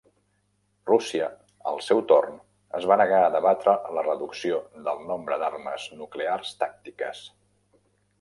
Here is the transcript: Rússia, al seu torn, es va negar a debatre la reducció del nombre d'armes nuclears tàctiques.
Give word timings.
Rússia, 0.91 1.25
al 1.71 1.75
seu 1.87 1.99
torn, 2.11 2.39
es 2.79 2.87
va 2.91 2.97
negar 3.01 3.19
a 3.25 3.29
debatre 3.35 3.75
la 3.97 4.05
reducció 4.07 4.57
del 4.89 5.05
nombre 5.11 5.37
d'armes 5.43 5.87
nuclears 6.01 6.55
tàctiques. 6.65 7.21